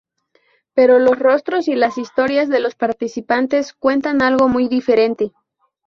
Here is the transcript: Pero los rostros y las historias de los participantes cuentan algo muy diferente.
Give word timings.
Pero 0.73 0.97
los 0.97 1.19
rostros 1.19 1.67
y 1.67 1.75
las 1.75 1.99
historias 1.99 2.49
de 2.49 2.59
los 2.59 2.73
participantes 2.73 3.71
cuentan 3.73 4.23
algo 4.23 4.49
muy 4.49 4.67
diferente. 4.67 5.31